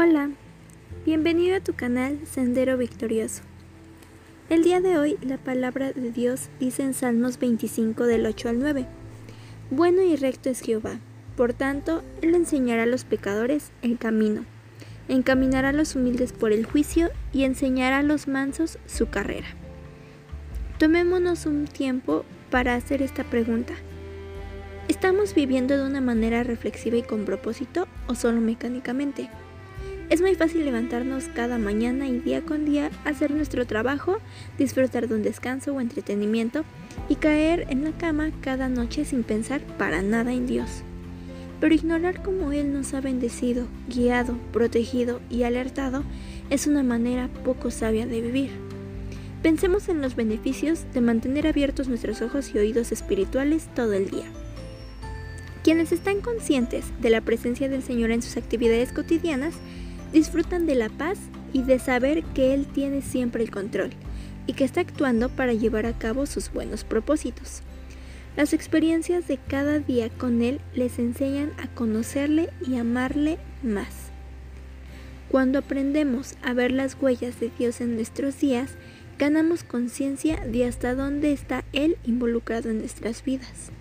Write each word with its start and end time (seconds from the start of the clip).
Hola, 0.00 0.30
bienvenido 1.04 1.56
a 1.56 1.60
tu 1.60 1.74
canal 1.74 2.20
Sendero 2.24 2.76
Victorioso. 2.78 3.42
El 4.48 4.62
día 4.62 4.80
de 4.80 4.96
hoy 4.96 5.18
la 5.22 5.38
palabra 5.38 5.90
de 5.90 6.12
Dios 6.12 6.50
dice 6.60 6.84
en 6.84 6.94
Salmos 6.94 7.40
25 7.40 8.04
del 8.04 8.24
8 8.24 8.48
al 8.50 8.60
9, 8.60 8.86
Bueno 9.72 10.02
y 10.02 10.14
recto 10.14 10.50
es 10.50 10.60
Jehová, 10.60 11.00
por 11.36 11.52
tanto, 11.52 12.04
Él 12.22 12.36
enseñará 12.36 12.84
a 12.84 12.86
los 12.86 13.02
pecadores 13.02 13.72
el 13.82 13.98
camino, 13.98 14.44
encaminará 15.08 15.70
a 15.70 15.72
los 15.72 15.96
humildes 15.96 16.32
por 16.32 16.52
el 16.52 16.64
juicio 16.64 17.10
y 17.32 17.42
enseñará 17.42 17.98
a 17.98 18.04
los 18.04 18.28
mansos 18.28 18.78
su 18.86 19.08
carrera. 19.08 19.48
Tomémonos 20.78 21.44
un 21.44 21.64
tiempo 21.64 22.24
para 22.52 22.76
hacer 22.76 23.02
esta 23.02 23.24
pregunta. 23.24 23.74
¿Estamos 24.86 25.34
viviendo 25.34 25.76
de 25.76 25.84
una 25.84 26.00
manera 26.00 26.44
reflexiva 26.44 26.98
y 26.98 27.02
con 27.02 27.24
propósito 27.24 27.88
o 28.06 28.14
solo 28.14 28.40
mecánicamente? 28.40 29.28
Es 30.10 30.22
muy 30.22 30.34
fácil 30.34 30.64
levantarnos 30.64 31.24
cada 31.34 31.58
mañana 31.58 32.08
y 32.08 32.18
día 32.18 32.40
con 32.40 32.64
día, 32.64 32.90
hacer 33.04 33.30
nuestro 33.30 33.66
trabajo, 33.66 34.16
disfrutar 34.56 35.06
de 35.06 35.14
un 35.14 35.22
descanso 35.22 35.74
o 35.74 35.82
entretenimiento 35.82 36.64
y 37.10 37.16
caer 37.16 37.66
en 37.68 37.84
la 37.84 37.92
cama 37.92 38.30
cada 38.40 38.70
noche 38.70 39.04
sin 39.04 39.22
pensar 39.22 39.60
para 39.76 40.00
nada 40.00 40.32
en 40.32 40.46
Dios. 40.46 40.82
Pero 41.60 41.74
ignorar 41.74 42.22
cómo 42.22 42.52
Él 42.52 42.72
nos 42.72 42.94
ha 42.94 43.02
bendecido, 43.02 43.66
guiado, 43.86 44.38
protegido 44.50 45.20
y 45.28 45.42
alertado 45.42 46.04
es 46.48 46.66
una 46.66 46.82
manera 46.82 47.28
poco 47.44 47.70
sabia 47.70 48.06
de 48.06 48.22
vivir. 48.22 48.50
Pensemos 49.42 49.90
en 49.90 50.00
los 50.00 50.16
beneficios 50.16 50.86
de 50.94 51.02
mantener 51.02 51.46
abiertos 51.46 51.86
nuestros 51.86 52.22
ojos 52.22 52.52
y 52.54 52.58
oídos 52.58 52.92
espirituales 52.92 53.68
todo 53.74 53.92
el 53.92 54.08
día. 54.08 54.24
Quienes 55.62 55.92
están 55.92 56.22
conscientes 56.22 56.86
de 57.02 57.10
la 57.10 57.20
presencia 57.20 57.68
del 57.68 57.82
Señor 57.82 58.10
en 58.10 58.22
sus 58.22 58.38
actividades 58.38 58.90
cotidianas 58.92 59.54
disfrutan 60.12 60.66
de 60.66 60.74
la 60.74 60.88
paz 60.88 61.18
y 61.52 61.62
de 61.62 61.78
saber 61.78 62.24
que 62.24 62.54
Él 62.54 62.66
tiene 62.66 63.02
siempre 63.02 63.42
el 63.42 63.50
control 63.50 63.90
y 64.46 64.54
que 64.54 64.64
está 64.64 64.80
actuando 64.80 65.28
para 65.28 65.52
llevar 65.52 65.86
a 65.86 65.96
cabo 65.96 66.26
sus 66.26 66.52
buenos 66.52 66.84
propósitos. 66.84 67.62
Las 68.36 68.52
experiencias 68.52 69.26
de 69.26 69.36
cada 69.36 69.78
día 69.78 70.10
con 70.10 70.42
Él 70.42 70.60
les 70.74 70.98
enseñan 70.98 71.52
a 71.58 71.66
conocerle 71.66 72.50
y 72.66 72.76
amarle 72.76 73.38
más. 73.62 74.12
Cuando 75.28 75.58
aprendemos 75.58 76.36
a 76.42 76.54
ver 76.54 76.70
las 76.72 76.96
huellas 77.00 77.38
de 77.40 77.50
Dios 77.58 77.80
en 77.80 77.96
nuestros 77.96 78.40
días, 78.40 78.70
ganamos 79.18 79.64
conciencia 79.64 80.36
de 80.46 80.64
hasta 80.64 80.94
dónde 80.94 81.32
está 81.32 81.64
Él 81.72 81.98
involucrado 82.06 82.70
en 82.70 82.78
nuestras 82.78 83.24
vidas. 83.24 83.72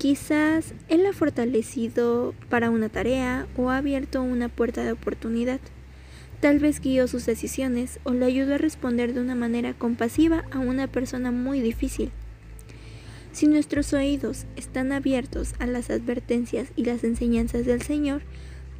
Quizás 0.00 0.72
Él 0.88 1.04
ha 1.04 1.12
fortalecido 1.12 2.34
para 2.48 2.70
una 2.70 2.88
tarea 2.88 3.46
o 3.54 3.68
ha 3.68 3.76
abierto 3.76 4.22
una 4.22 4.48
puerta 4.48 4.82
de 4.82 4.92
oportunidad. 4.92 5.60
Tal 6.40 6.58
vez 6.58 6.80
guió 6.80 7.06
sus 7.06 7.26
decisiones 7.26 8.00
o 8.04 8.14
le 8.14 8.24
ayudó 8.24 8.54
a 8.54 8.58
responder 8.58 9.12
de 9.12 9.20
una 9.20 9.34
manera 9.34 9.74
compasiva 9.74 10.44
a 10.52 10.58
una 10.58 10.86
persona 10.86 11.32
muy 11.32 11.60
difícil. 11.60 12.12
Si 13.32 13.46
nuestros 13.46 13.92
oídos 13.92 14.46
están 14.56 14.90
abiertos 14.92 15.52
a 15.58 15.66
las 15.66 15.90
advertencias 15.90 16.68
y 16.76 16.86
las 16.86 17.04
enseñanzas 17.04 17.66
del 17.66 17.82
Señor, 17.82 18.22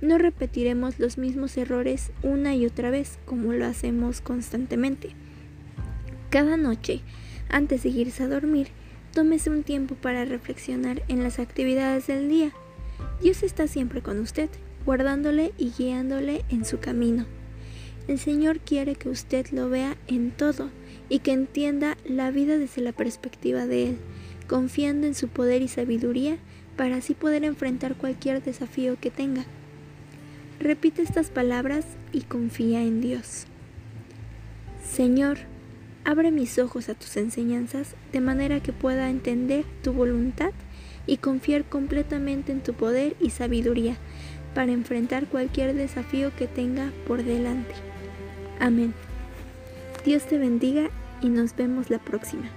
no 0.00 0.16
repetiremos 0.16 0.98
los 0.98 1.18
mismos 1.18 1.54
errores 1.58 2.12
una 2.22 2.54
y 2.54 2.64
otra 2.64 2.88
vez 2.88 3.18
como 3.26 3.52
lo 3.52 3.66
hacemos 3.66 4.22
constantemente. 4.22 5.10
Cada 6.30 6.56
noche, 6.56 7.02
antes 7.50 7.82
de 7.82 7.90
irse 7.90 8.22
a 8.22 8.28
dormir, 8.28 8.68
Tómese 9.12 9.50
un 9.50 9.64
tiempo 9.64 9.96
para 9.96 10.24
reflexionar 10.24 11.02
en 11.08 11.22
las 11.22 11.40
actividades 11.40 12.06
del 12.06 12.28
día. 12.28 12.52
Dios 13.20 13.42
está 13.42 13.66
siempre 13.66 14.02
con 14.02 14.20
usted, 14.20 14.48
guardándole 14.86 15.52
y 15.58 15.72
guiándole 15.76 16.44
en 16.48 16.64
su 16.64 16.78
camino. 16.78 17.26
El 18.06 18.18
Señor 18.18 18.60
quiere 18.60 18.94
que 18.94 19.08
usted 19.08 19.46
lo 19.50 19.68
vea 19.68 19.96
en 20.06 20.30
todo 20.30 20.70
y 21.08 21.18
que 21.18 21.32
entienda 21.32 21.96
la 22.04 22.30
vida 22.30 22.56
desde 22.56 22.82
la 22.82 22.92
perspectiva 22.92 23.66
de 23.66 23.90
Él, 23.90 23.98
confiando 24.48 25.06
en 25.06 25.14
su 25.14 25.28
poder 25.28 25.62
y 25.62 25.68
sabiduría 25.68 26.38
para 26.76 26.96
así 26.96 27.14
poder 27.14 27.44
enfrentar 27.44 27.96
cualquier 27.96 28.42
desafío 28.42 28.96
que 29.00 29.10
tenga. 29.10 29.44
Repite 30.60 31.02
estas 31.02 31.30
palabras 31.30 31.84
y 32.12 32.22
confía 32.22 32.82
en 32.82 33.00
Dios. 33.00 33.46
Señor, 34.88 35.38
Abre 36.04 36.30
mis 36.30 36.58
ojos 36.58 36.88
a 36.88 36.94
tus 36.94 37.16
enseñanzas 37.16 37.94
de 38.12 38.20
manera 38.20 38.60
que 38.60 38.72
pueda 38.72 39.10
entender 39.10 39.64
tu 39.82 39.92
voluntad 39.92 40.52
y 41.06 41.18
confiar 41.18 41.64
completamente 41.64 42.52
en 42.52 42.62
tu 42.62 42.74
poder 42.74 43.16
y 43.20 43.30
sabiduría 43.30 43.96
para 44.54 44.72
enfrentar 44.72 45.26
cualquier 45.26 45.74
desafío 45.74 46.34
que 46.36 46.46
tenga 46.46 46.90
por 47.06 47.22
delante. 47.22 47.74
Amén. 48.58 48.94
Dios 50.04 50.26
te 50.26 50.38
bendiga 50.38 50.90
y 51.20 51.28
nos 51.28 51.54
vemos 51.54 51.90
la 51.90 51.98
próxima. 51.98 52.50